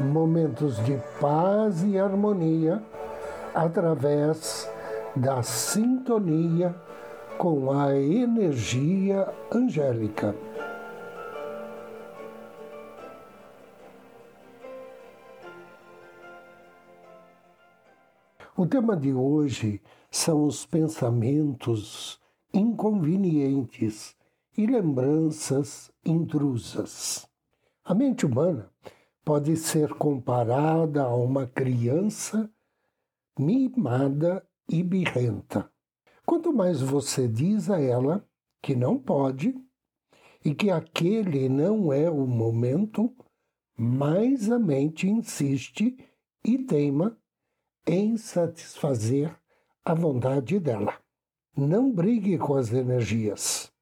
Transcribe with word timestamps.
Momentos 0.00 0.82
de 0.84 0.96
paz 1.20 1.84
e 1.84 1.98
harmonia 1.98 2.82
através 3.54 4.66
da 5.14 5.42
sintonia 5.42 6.74
com 7.36 7.70
a 7.70 7.94
energia 7.94 9.28
angélica. 9.52 10.34
O 18.56 18.66
tema 18.66 18.96
de 18.96 19.12
hoje 19.12 19.82
são 20.10 20.44
os 20.44 20.64
pensamentos 20.64 22.18
inconvenientes 22.54 24.16
e 24.56 24.66
lembranças 24.66 25.92
intrusas. 26.04 27.28
A 27.84 27.94
mente 27.94 28.24
humana 28.24 28.70
pode 29.24 29.56
ser 29.56 29.94
comparada 29.94 31.02
a 31.02 31.14
uma 31.14 31.46
criança 31.46 32.50
mimada 33.38 34.46
e 34.68 34.82
birrenta. 34.82 35.70
Quanto 36.24 36.52
mais 36.52 36.80
você 36.80 37.26
diz 37.26 37.70
a 37.70 37.80
ela 37.80 38.26
que 38.62 38.76
não 38.76 38.98
pode 38.98 39.54
e 40.44 40.54
que 40.54 40.70
aquele 40.70 41.48
não 41.48 41.92
é 41.92 42.10
o 42.10 42.26
momento, 42.26 43.14
mais 43.76 44.50
a 44.50 44.58
mente 44.58 45.08
insiste 45.08 45.96
e 46.44 46.58
teima 46.58 47.18
em 47.86 48.16
satisfazer 48.16 49.34
a 49.84 49.94
vontade 49.94 50.58
dela. 50.58 50.94
Não 51.56 51.90
brigue 51.90 52.38
com 52.38 52.54
as 52.54 52.72
energias, 52.72 53.72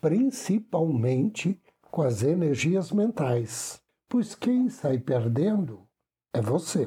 principalmente 0.00 1.60
com 1.90 2.02
as 2.02 2.22
energias 2.22 2.92
mentais, 2.92 3.81
pois 4.12 4.34
quem 4.34 4.68
sai 4.68 4.98
perdendo 4.98 5.88
é 6.34 6.40
você. 6.42 6.86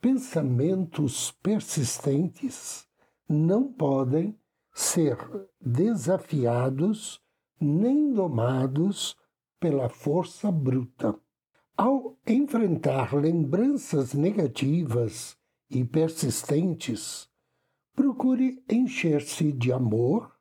Pensamentos 0.00 1.30
persistentes 1.40 2.88
não 3.28 3.72
podem 3.72 4.36
ser 4.74 5.16
desafiados 5.60 7.22
nem 7.60 8.12
domados 8.12 9.16
pela 9.60 9.88
força 9.88 10.50
bruta. 10.50 11.14
Ao 11.76 12.18
enfrentar 12.26 13.14
lembranças 13.14 14.12
negativas 14.12 15.36
e 15.70 15.84
persistentes, 15.84 17.28
procure 17.94 18.60
encher-se 18.68 19.52
de 19.52 19.70
amor, 19.70 20.34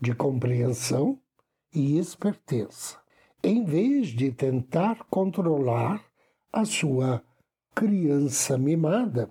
de 0.00 0.14
compreensão 0.14 1.20
e 1.74 1.98
esperteza, 1.98 2.96
em 3.42 3.64
vez 3.64 4.08
de 4.08 4.32
tentar 4.32 5.04
controlar 5.04 6.04
a 6.52 6.64
sua 6.64 7.22
criança 7.74 8.58
mimada 8.58 9.30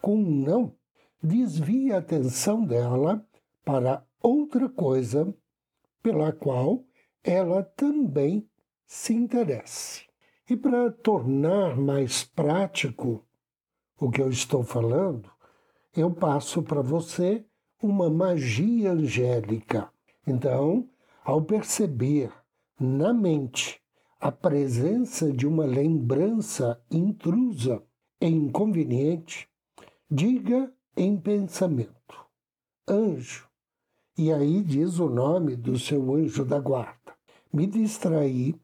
com 0.00 0.16
um 0.16 0.30
não, 0.42 0.74
desvie 1.22 1.92
a 1.92 1.98
atenção 1.98 2.64
dela 2.64 3.24
para 3.64 4.04
outra 4.22 4.68
coisa 4.68 5.34
pela 6.02 6.32
qual 6.32 6.84
ela 7.24 7.62
também 7.62 8.48
se 8.86 9.14
interesse. 9.14 10.06
E 10.48 10.56
para 10.56 10.90
tornar 10.90 11.76
mais 11.76 12.24
prático 12.24 13.26
o 14.00 14.10
que 14.10 14.22
eu 14.22 14.30
estou 14.30 14.62
falando, 14.62 15.30
eu 15.94 16.10
passo 16.10 16.62
para 16.62 16.80
você 16.80 17.44
uma 17.82 18.08
magia 18.08 18.92
angélica. 18.92 19.90
Então, 20.26 20.88
ao 21.24 21.42
perceber 21.42 22.32
na 22.80 23.12
mente 23.12 23.80
a 24.20 24.30
presença 24.30 25.32
de 25.32 25.46
uma 25.46 25.64
lembrança 25.64 26.80
intrusa 26.90 27.82
e 28.20 28.26
inconveniente, 28.26 29.48
diga 30.10 30.72
em 30.96 31.16
pensamento: 31.16 32.26
anjo. 32.88 33.48
E 34.16 34.32
aí 34.32 34.62
diz 34.62 34.98
o 34.98 35.08
nome 35.08 35.56
do 35.56 35.78
seu 35.78 36.14
anjo 36.14 36.44
da 36.44 36.58
guarda. 36.58 37.14
Me 37.52 37.66
distraí 37.66 38.54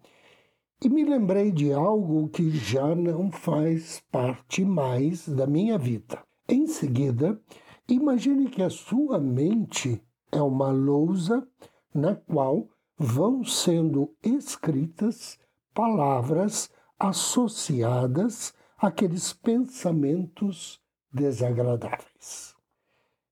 e 0.83 0.89
me 0.89 1.05
lembrei 1.05 1.51
de 1.51 1.73
algo 1.73 2.29
que 2.29 2.51
já 2.51 2.95
não 2.95 3.31
faz 3.31 4.03
parte 4.11 4.65
mais 4.65 5.29
da 5.29 5.47
minha 5.47 5.79
vida. 5.79 6.23
Em 6.49 6.67
seguida, 6.67 7.41
imagine 7.89 8.49
que 8.49 8.63
a 8.63 8.71
sua 8.71 9.19
mente 9.19 10.03
é 10.31 10.43
uma 10.43 10.71
lousa 10.71 11.47
na 11.95 12.15
qual 12.15 12.69
vão 12.97 13.45
sendo 13.45 14.15
escritas 14.23 15.39
palavras 15.73 16.71
associadas 16.99 18.55
àqueles 18.79 19.33
pensamentos 19.33 20.81
desagradáveis. 21.13 22.55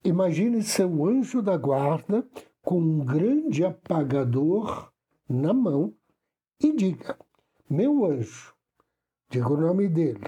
Imagine 0.04 0.62
seu 0.62 1.06
anjo 1.06 1.40
da 1.40 1.56
guarda 1.56 2.26
com 2.60 2.80
um 2.80 3.04
grande 3.04 3.64
apagador 3.64 4.92
na 5.28 5.52
mão 5.52 5.94
e 6.60 6.74
diga: 6.74 7.16
Meu 7.68 8.04
anjo, 8.04 8.54
diga 9.30 9.52
o 9.52 9.56
nome 9.56 9.88
dele, 9.88 10.26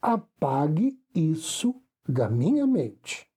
apague 0.00 0.98
isso 1.14 1.74
da 2.08 2.28
minha 2.28 2.66
mente. 2.66 3.28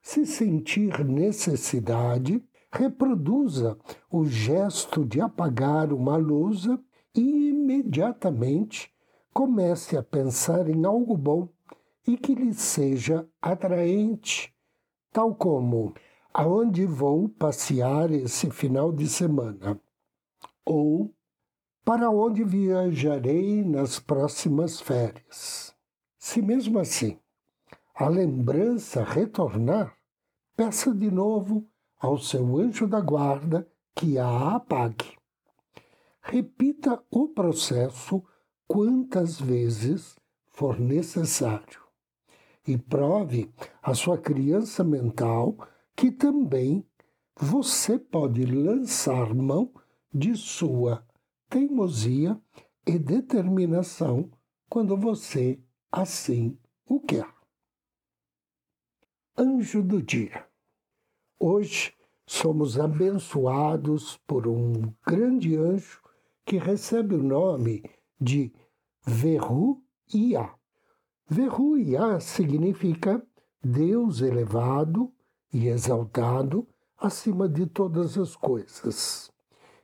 Se 0.00 0.24
sentir 0.24 1.04
necessidade, 1.04 2.42
reproduza 2.76 3.78
o 4.10 4.26
gesto 4.26 5.04
de 5.04 5.20
apagar 5.20 5.92
uma 5.92 6.16
lousa 6.16 6.78
e 7.14 7.48
imediatamente 7.48 8.92
comece 9.32 9.96
a 9.96 10.02
pensar 10.02 10.68
em 10.68 10.84
algo 10.84 11.16
bom 11.16 11.48
e 12.06 12.16
que 12.16 12.34
lhe 12.34 12.52
seja 12.52 13.26
atraente, 13.40 14.54
tal 15.10 15.34
como 15.34 15.94
aonde 16.32 16.84
vou 16.84 17.28
passear 17.30 18.10
esse 18.10 18.50
final 18.50 18.92
de 18.92 19.08
semana 19.08 19.80
ou 20.64 21.14
para 21.82 22.10
onde 22.10 22.44
viajarei 22.44 23.64
nas 23.64 23.98
próximas 23.98 24.80
férias. 24.80 25.74
Se 26.18 26.42
mesmo 26.42 26.78
assim 26.78 27.18
a 27.94 28.08
lembrança 28.08 29.02
retornar, 29.02 29.96
peça 30.54 30.92
de 30.94 31.10
novo 31.10 31.66
ao 31.98 32.18
seu 32.18 32.56
anjo 32.58 32.86
da 32.86 33.00
guarda 33.00 33.68
que 33.94 34.18
a 34.18 34.56
apague. 34.56 35.16
Repita 36.20 37.02
o 37.10 37.28
processo 37.28 38.22
quantas 38.66 39.40
vezes 39.40 40.16
for 40.48 40.78
necessário 40.78 41.80
e 42.66 42.76
prove 42.76 43.50
à 43.82 43.94
sua 43.94 44.18
criança 44.18 44.82
mental 44.82 45.56
que 45.94 46.10
também 46.10 46.84
você 47.38 47.98
pode 47.98 48.44
lançar 48.44 49.34
mão 49.34 49.72
de 50.12 50.34
sua 50.36 51.06
teimosia 51.48 52.40
e 52.86 52.98
determinação 52.98 54.30
quando 54.68 54.96
você 54.96 55.60
assim 55.92 56.58
o 56.86 57.00
quer 57.00 57.36
anjo 59.38 59.82
do 59.82 60.02
dia. 60.02 60.45
Hoje 61.48 61.92
somos 62.26 62.76
abençoados 62.76 64.16
por 64.26 64.48
um 64.48 64.92
grande 65.06 65.56
anjo 65.56 66.02
que 66.44 66.58
recebe 66.58 67.14
o 67.14 67.22
nome 67.22 67.88
de 68.20 68.52
Verru 69.06 69.80
Ia. 70.12 70.50
Verru 71.30 71.78
Ia 71.78 72.18
significa 72.18 73.24
Deus 73.62 74.22
elevado 74.22 75.12
e 75.52 75.68
exaltado 75.68 76.66
acima 76.98 77.48
de 77.48 77.64
todas 77.64 78.18
as 78.18 78.34
coisas. 78.34 79.30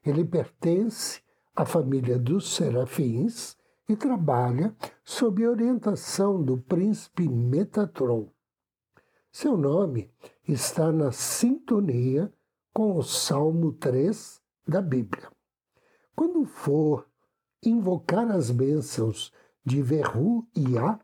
Ele 0.04 0.24
pertence 0.24 1.22
à 1.54 1.64
família 1.64 2.18
dos 2.18 2.56
serafins 2.56 3.56
e 3.88 3.94
trabalha 3.94 4.74
sob 5.04 5.46
orientação 5.46 6.42
do 6.42 6.58
príncipe 6.58 7.28
Metatron. 7.28 8.28
Seu 9.30 9.56
nome 9.56 10.10
está 10.46 10.90
na 10.90 11.12
sintonia 11.12 12.32
com 12.72 12.96
o 12.96 13.02
Salmo 13.02 13.72
3 13.72 14.40
da 14.66 14.80
Bíblia. 14.80 15.30
Quando 16.14 16.44
for 16.44 17.06
invocar 17.64 18.30
as 18.30 18.50
bênçãos 18.50 19.32
de 19.64 19.82
verruia, 19.82 20.98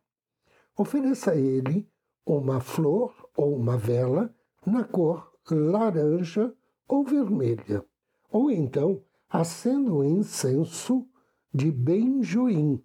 ofereça 0.77 1.33
a 1.33 1.37
ele 1.37 1.89
uma 2.27 2.61
flor 2.61 3.15
ou 3.37 3.57
uma 3.57 3.77
vela 3.77 4.35
na 4.67 4.85
cor 4.85 5.33
laranja 5.51 6.53
ou 6.87 7.05
vermelha. 7.05 7.85
Ou 8.31 8.51
então, 8.51 9.03
acenda 9.31 9.93
um 9.93 10.05
incenso 10.05 11.07
de 11.53 11.71
benjoim 11.71 12.83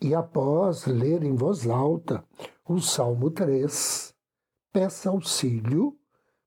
e 0.00 0.14
após 0.14 0.86
ler 0.86 1.22
em 1.22 1.34
voz 1.34 1.66
alta 1.66 2.24
o 2.68 2.80
Salmo 2.80 3.30
3, 3.30 4.14
peça 4.76 5.08
auxílio 5.08 5.96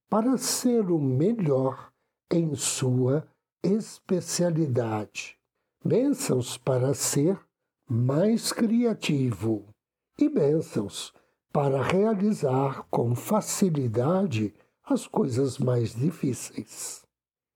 para 0.08 0.38
ser 0.38 0.92
o 0.92 1.00
melhor 1.00 1.92
em 2.32 2.54
sua 2.54 3.28
especialidade. 3.64 5.36
Bênçãos 5.84 6.56
para 6.56 6.94
ser 6.94 7.40
mais 7.90 8.52
criativo 8.54 9.66
e 10.16 10.30
bênçãos 10.30 11.12
para 11.52 11.82
realizar 11.82 12.86
com 12.92 13.16
facilidade 13.16 14.54
as 14.84 15.08
coisas 15.08 15.58
mais 15.58 15.96
difíceis. 15.96 17.04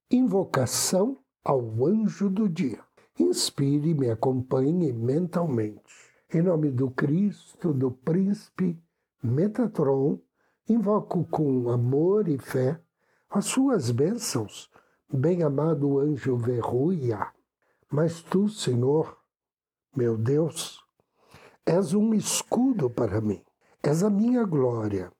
Invocação 0.10 1.20
ao 1.46 1.86
anjo 1.86 2.32
do 2.32 2.50
dia. 2.50 2.84
Inspire 3.20 3.90
e 3.90 3.94
me 3.94 4.10
acompanhe 4.10 4.92
mentalmente. 4.92 5.94
Em 6.34 6.42
nome 6.42 6.72
do 6.72 6.90
Cristo, 6.90 7.72
do 7.72 7.92
príncipe 7.92 8.76
Metatron, 9.22 10.20
invoco 10.68 11.26
com 11.26 11.70
amor 11.70 12.28
e 12.28 12.38
fé 12.38 12.80
as 13.30 13.46
suas 13.46 13.92
bênçãos, 13.92 14.70
bem-amado 15.12 16.00
anjo 16.00 16.38
Verruia. 16.38 17.28
Mas 17.92 18.22
tu, 18.22 18.48
Senhor, 18.48 19.18
meu 19.96 20.18
Deus, 20.18 20.84
és 21.66 21.94
um 21.94 22.14
escudo 22.14 22.90
para 22.90 23.20
mim, 23.22 23.44
és 23.82 24.04
a 24.04 24.10
minha 24.10 24.44
glória 24.44 25.12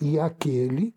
e 0.00 0.18
aquele 0.18 0.94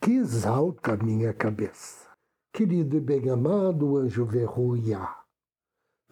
que 0.00 0.12
exalta 0.12 0.94
a 0.94 0.96
minha 0.96 1.32
cabeça. 1.32 2.10
Querido 2.52 2.96
e 2.96 3.00
bem-amado 3.00 3.96
anjo 3.96 4.24
Verruia, 4.24 5.08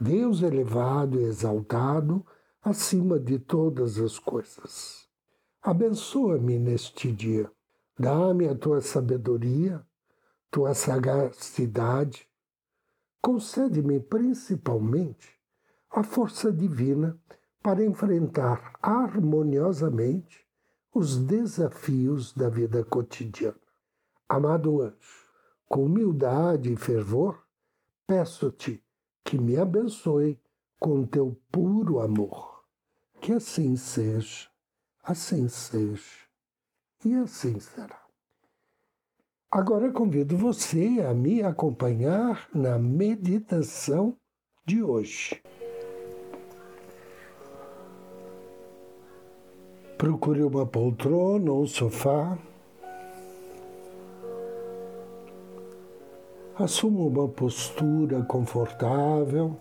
Deus 0.00 0.42
elevado 0.42 1.20
e 1.20 1.24
exaltado 1.24 2.24
acima 2.62 3.18
de 3.18 3.38
todas 3.38 3.98
as 3.98 4.18
coisas. 4.18 5.09
Abençoa-me 5.62 6.58
neste 6.58 7.12
dia, 7.12 7.50
dá-me 7.98 8.48
a 8.48 8.54
tua 8.54 8.80
sabedoria, 8.80 9.84
tua 10.50 10.72
sagacidade, 10.72 12.26
concede-me 13.20 14.00
principalmente 14.00 15.38
a 15.90 16.02
força 16.02 16.50
divina 16.50 17.20
para 17.62 17.84
enfrentar 17.84 18.72
harmoniosamente 18.80 20.46
os 20.94 21.18
desafios 21.18 22.32
da 22.32 22.48
vida 22.48 22.82
cotidiana. 22.82 23.60
Amado 24.26 24.80
anjo, 24.80 25.28
com 25.68 25.84
humildade 25.84 26.72
e 26.72 26.76
fervor, 26.76 27.38
peço-te 28.06 28.82
que 29.22 29.38
me 29.38 29.58
abençoe 29.58 30.40
com 30.78 31.04
teu 31.04 31.38
puro 31.52 32.00
amor. 32.00 32.64
Que 33.20 33.34
assim 33.34 33.76
seja, 33.76 34.49
assim 35.10 35.48
seja 35.48 36.20
e 37.04 37.14
assim 37.16 37.58
será. 37.58 38.00
Agora 39.50 39.90
convido 39.90 40.36
você 40.36 41.04
a 41.08 41.12
me 41.12 41.42
acompanhar 41.42 42.48
na 42.54 42.78
meditação 42.78 44.16
de 44.64 44.82
hoje. 44.82 45.42
Procure 49.98 50.44
uma 50.44 50.64
poltrona 50.64 51.50
ou 51.50 51.64
um 51.64 51.66
sofá. 51.66 52.38
Assuma 56.54 57.00
uma 57.00 57.28
postura 57.28 58.22
confortável. 58.22 59.58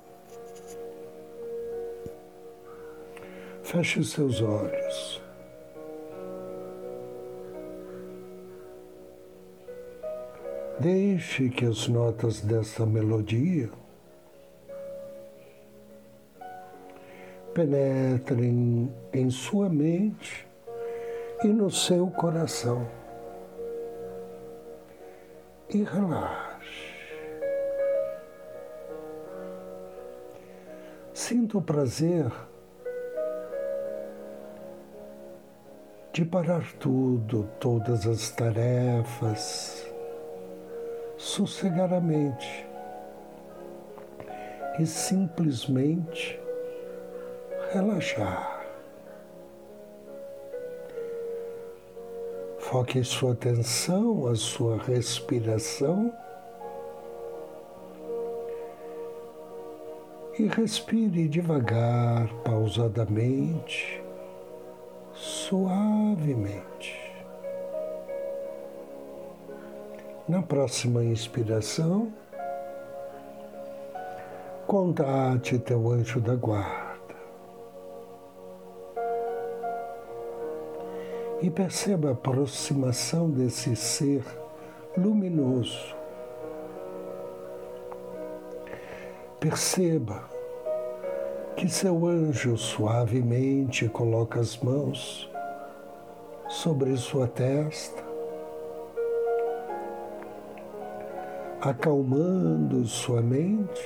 Feche 3.63 4.03
seus 4.03 4.41
olhos. 4.41 5.28
Deixe 10.79 11.49
que 11.49 11.65
as 11.65 11.89
notas 11.89 12.39
dessa 12.39 12.85
melodia 12.85 13.69
penetrem 17.53 18.89
em 19.11 19.29
sua 19.29 19.67
mente 19.67 20.47
e 21.43 21.47
no 21.47 21.69
seu 21.69 22.07
coração. 22.07 22.87
E 25.69 25.83
relaxe. 25.83 26.93
Sinta 31.13 31.57
o 31.57 31.61
prazer 31.61 32.31
de 36.13 36.23
parar 36.23 36.63
tudo, 36.79 37.49
todas 37.59 38.07
as 38.07 38.31
tarefas, 38.31 39.88
sossegadamente 41.19 42.65
e 44.79 44.85
simplesmente 44.85 46.39
relaxar. 47.73 48.65
Foque 52.57 53.03
sua 53.03 53.33
atenção, 53.33 54.27
a 54.27 54.35
sua 54.35 54.77
respiração 54.77 56.13
e 60.37 60.47
respire 60.47 61.27
devagar, 61.27 62.29
pausadamente 62.45 64.01
suavemente. 65.13 66.98
Na 70.29 70.43
próxima 70.43 71.03
inspiração, 71.03 72.13
contate 74.67 75.57
teu 75.57 75.89
anjo 75.89 76.21
da 76.21 76.35
guarda 76.35 77.15
e 81.41 81.49
perceba 81.49 82.09
a 82.09 82.11
aproximação 82.11 83.27
desse 83.27 83.75
ser 83.75 84.23
luminoso. 84.95 85.95
Perceba 89.39 90.29
que 91.55 91.67
seu 91.67 92.05
anjo 92.05 92.55
suavemente 92.55 93.89
coloca 93.89 94.39
as 94.39 94.55
mãos 94.59 95.27
sobre 96.47 96.95
sua 96.97 97.27
testa, 97.27 97.98
acalmando 101.61 102.85
sua 102.85 103.21
mente. 103.21 103.85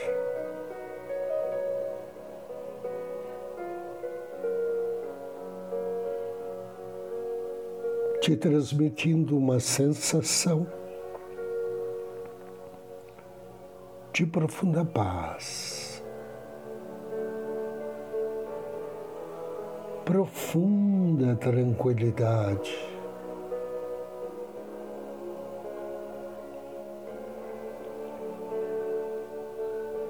Te 8.22 8.38
transmitindo 8.38 9.38
uma 9.38 9.60
sensação 9.60 10.66
de 14.14 14.26
profunda 14.26 14.86
paz. 14.86 15.84
profunda 20.06 21.36
tranquilidade. 21.36 22.93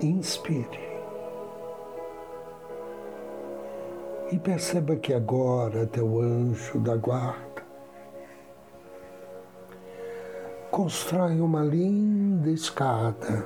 Inspire. 0.02 0.94
E 4.32 4.40
perceba 4.40 4.96
que 4.96 5.14
agora 5.14 5.86
teu 5.86 6.20
anjo 6.20 6.80
da 6.80 6.96
guarda. 6.96 7.64
Constrói 10.72 11.40
uma 11.40 11.64
linda 11.64 12.50
escada. 12.50 13.46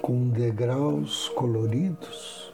Com 0.00 0.30
degraus 0.30 1.28
coloridos. 1.28 2.52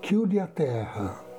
Que 0.00 0.16
une 0.16 0.38
a 0.38 0.46
terra 0.46 1.31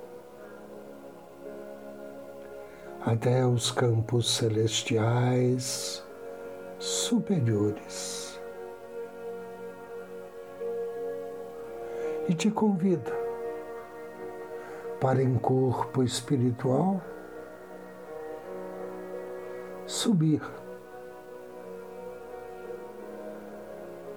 até 3.06 3.46
os 3.46 3.72
campos 3.72 4.36
celestiais 4.36 6.04
superiores. 6.80 8.40
E 12.30 12.34
te 12.34 12.50
convida 12.50 13.12
para 15.02 15.22
em 15.22 15.38
corpo 15.38 16.02
espiritual 16.02 17.02
subir 19.86 20.42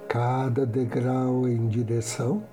cada 0.08 0.64
degrau 0.64 1.48
em 1.48 1.66
direção 1.66 2.44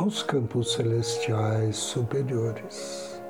aos 0.00 0.22
campos 0.22 0.72
celestiais 0.72 1.76
superiores. 1.76 3.20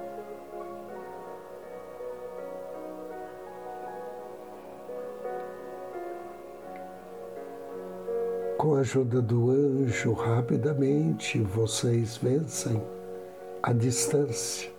Com 8.56 8.76
a 8.76 8.80
ajuda 8.80 9.20
do 9.20 9.50
anjo, 9.50 10.12
rapidamente 10.12 11.40
vocês 11.40 12.18
vencem 12.18 12.80
a 13.60 13.72
distância. 13.72 14.70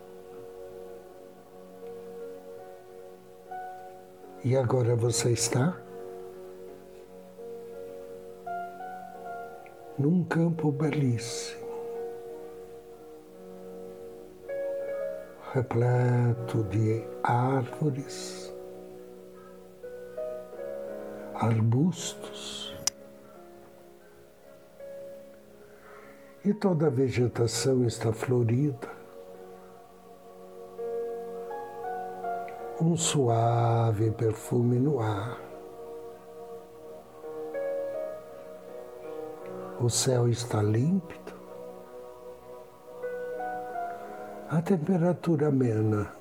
E 4.46 4.56
agora 4.56 4.96
você 4.96 5.32
está 5.32 5.78
num 10.00 10.24
campo 10.24 10.72
belíssimo. 10.72 11.61
Repleto 15.54 16.64
de 16.64 17.06
árvores, 17.24 18.54
arbustos 21.36 22.74
e 26.46 26.54
toda 26.54 26.88
a 26.88 26.90
vegetação 26.90 27.86
está 27.86 28.14
florida. 28.14 28.90
Um 32.80 32.96
suave 32.96 34.10
perfume 34.12 34.80
no 34.80 35.02
ar. 35.02 35.38
O 39.82 39.90
céu 39.90 40.30
está 40.30 40.64
límpido 40.64 41.21
a 44.52 44.62
temperatura 44.62 45.48
amena, 45.48 46.12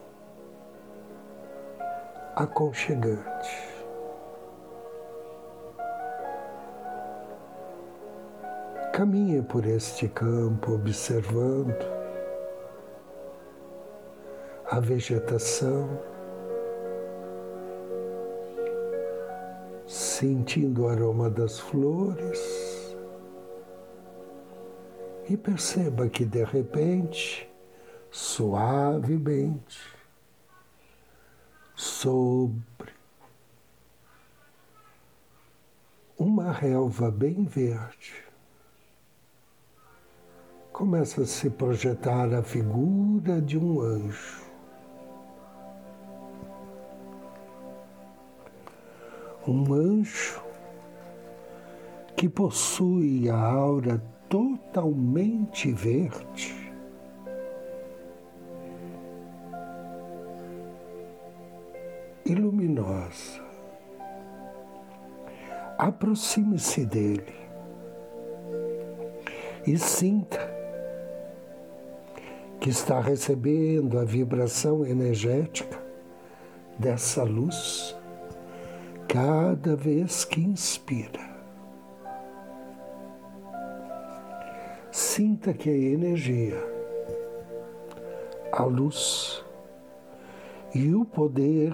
aconchegante. 2.37 3.51
Caminhe 8.93 9.43
por 9.43 9.67
este 9.67 10.07
campo 10.07 10.75
observando 10.75 11.75
a 14.71 14.79
vegetação, 14.79 15.89
sentindo 19.89 20.83
o 20.85 20.89
aroma 20.89 21.29
das 21.29 21.59
flores 21.59 22.97
e 25.29 25.37
perceba 25.37 26.09
que 26.09 26.25
de 26.25 26.45
repente 26.45 27.50
suavemente 28.11 29.81
sobre 31.77 32.93
uma 36.19 36.53
relva 36.53 37.11
bem 37.11 37.45
verde. 37.45 38.25
Começa 40.73 41.23
a 41.23 41.27
se 41.27 41.49
projetar 41.49 42.35
a 42.35 42.43
figura 42.43 43.41
de 43.41 43.57
um 43.59 43.81
anjo. 43.81 44.43
Um 49.47 49.73
anjo 49.73 50.43
que 52.17 52.29
possui 52.29 53.31
a 53.31 53.39
aura 53.39 54.03
totalmente 54.29 55.73
verde 55.73 56.60
luminosa. 62.71 63.41
Aproxime-se 65.79 66.85
dele 66.85 67.35
e 69.67 69.79
sinta 69.79 70.39
que 72.61 72.69
está 72.69 73.01
recebendo 73.01 73.99
a 73.99 74.05
vibração 74.05 74.85
energética 74.85 75.81
dessa 76.79 77.23
luz 77.23 77.97
cada 79.09 79.75
vez 79.75 80.25
que 80.25 80.41
inspira. 80.41 81.31
Sinta 84.93 85.55
que 85.55 85.71
a 85.71 85.75
energia, 85.75 86.63
a 88.53 88.65
luz 88.65 89.43
e 90.75 90.95
o 90.95 91.05
poder 91.05 91.73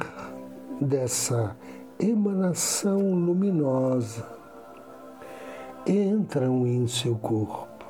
dessa 0.81 1.57
emanação 1.99 3.15
luminosa 3.15 4.27
entram 5.87 6.67
em 6.67 6.87
seu 6.87 7.17
corpo, 7.17 7.87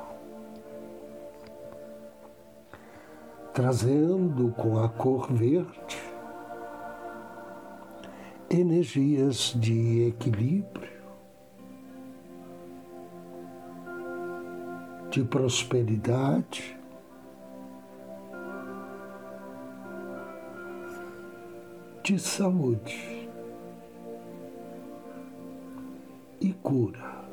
trazendo 3.53 4.53
com 4.53 4.79
a 4.79 4.89
cor 4.89 5.33
verde 5.33 6.07
energias 8.51 9.55
de 9.57 10.07
equilíbrio, 10.07 10.97
de 15.11 15.25
prosperidade 15.25 16.79
de 22.07 22.21
saúde 22.21 23.29
e 26.41 26.53
cura. 26.53 27.27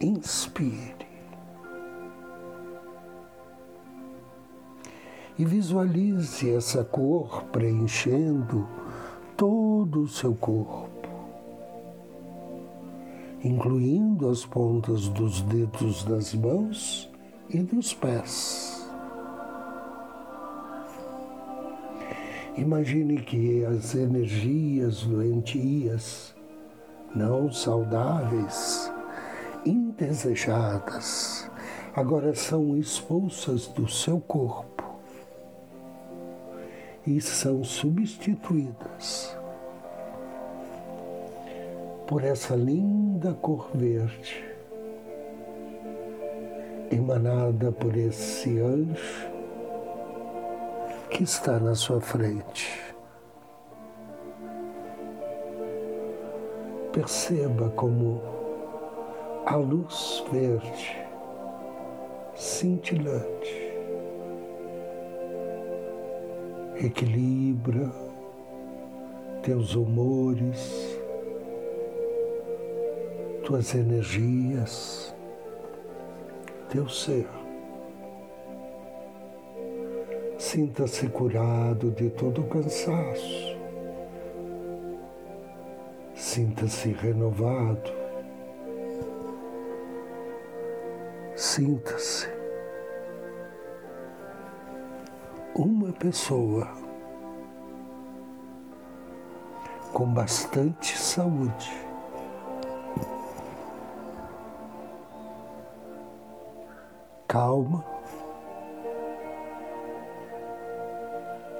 Inspire 0.00 1.06
e 5.38 5.44
visualize 5.44 6.50
essa 6.50 6.82
cor 6.82 7.44
preenchendo 7.52 8.66
todo 9.36 10.02
o 10.02 10.08
seu 10.08 10.34
corpo, 10.34 11.08
incluindo 13.44 14.28
as 14.28 14.44
pontas 14.44 15.06
dos 15.06 15.40
dedos 15.42 16.02
das 16.02 16.34
mãos 16.34 17.08
e 17.48 17.60
dos 17.60 17.94
pés. 17.94 18.85
Imagine 22.56 23.20
que 23.20 23.66
as 23.66 23.94
energias 23.94 25.02
doentias, 25.02 26.34
não 27.14 27.52
saudáveis, 27.52 28.90
indesejadas, 29.66 31.50
agora 31.94 32.34
são 32.34 32.74
expulsas 32.74 33.66
do 33.66 33.86
seu 33.86 34.18
corpo 34.20 34.84
e 37.06 37.20
são 37.20 37.62
substituídas 37.62 39.36
por 42.06 42.24
essa 42.24 42.56
linda 42.56 43.34
cor 43.34 43.68
verde, 43.74 44.42
emanada 46.90 47.70
por 47.70 47.94
esse 47.94 48.58
anjo 48.60 49.35
que 51.16 51.22
está 51.22 51.58
na 51.58 51.74
sua 51.74 51.98
frente. 51.98 52.78
Perceba 56.92 57.70
como 57.70 58.20
a 59.46 59.56
luz 59.56 60.22
verde, 60.30 60.94
cintilante, 62.34 63.78
equilibra 66.84 67.90
teus 69.42 69.74
humores, 69.74 71.00
tuas 73.42 73.74
energias, 73.74 75.14
teu 76.68 76.86
ser 76.90 77.26
Sinta-se 80.56 81.06
curado 81.10 81.90
de 81.90 82.08
todo 82.08 82.40
o 82.40 82.48
cansaço. 82.48 83.58
Sinta-se 86.14 86.92
renovado. 86.92 87.92
Sinta-se 91.34 92.26
uma 95.54 95.92
pessoa 95.92 96.66
com 99.92 100.06
bastante 100.06 100.96
saúde. 100.96 101.70
Calma 107.28 107.95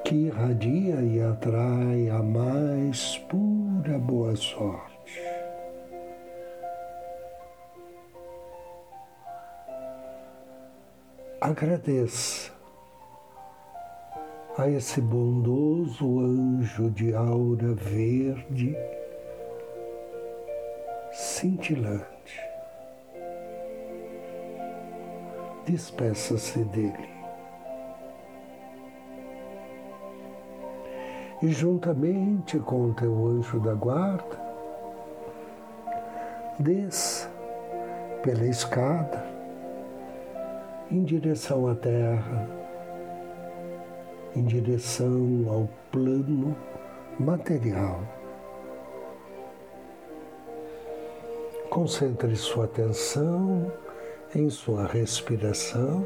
que 0.07 0.15
irradia 0.15 1.03
e 1.03 1.21
atrai 1.21 2.09
a 2.11 2.23
mais 2.23 3.19
pura 3.29 3.99
boa 3.99 4.37
sorte. 4.37 5.21
Agradeça 11.41 12.53
a 14.57 14.71
esse 14.71 15.01
bondoso 15.01 16.21
anjo 16.21 16.89
de 16.93 17.13
aura 17.13 17.75
verde 17.75 18.77
cintilante. 21.11 22.41
Despeça-se 25.67 26.63
dele. 26.67 27.16
E 31.43 31.49
juntamente 31.49 32.59
com 32.59 32.87
o 32.87 32.95
teu 32.95 33.27
anjo 33.27 33.61
da 33.61 33.75
guarda, 33.75 34.41
desça 36.59 37.31
pela 38.23 38.47
escada 38.47 39.25
em 40.91 41.05
direção 41.05 41.69
à 41.69 41.75
terra, 41.75 42.49
em 44.35 44.45
direção 44.45 45.47
ao 45.49 45.69
plano 45.91 46.57
material. 47.19 48.01
Concentre 51.71 52.35
sua 52.37 52.65
atenção 52.65 53.71
em 54.35 54.49
sua 54.49 54.87
respiração 54.87 56.05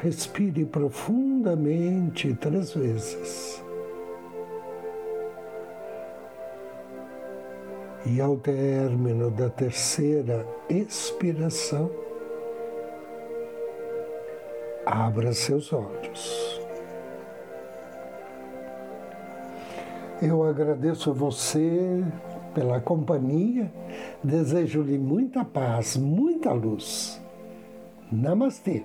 Respire 0.00 0.64
profundamente 1.38 2.34
três 2.34 2.72
vezes. 2.72 3.62
E 8.06 8.20
ao 8.20 8.36
término 8.36 9.30
da 9.30 9.48
terceira 9.48 10.46
expiração, 10.68 11.90
abra 14.86 15.32
seus 15.32 15.72
olhos. 15.72 16.60
Eu 20.20 20.42
agradeço 20.42 21.10
a 21.10 21.14
você 21.14 22.02
pela 22.54 22.80
companhia, 22.80 23.70
desejo-lhe 24.24 24.98
muita 24.98 25.44
paz, 25.44 25.96
muita 25.96 26.52
luz. 26.52 27.20
Namastê. 28.10 28.84